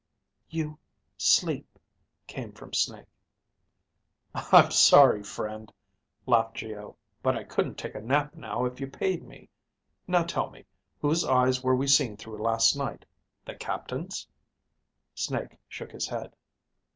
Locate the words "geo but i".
6.55-7.43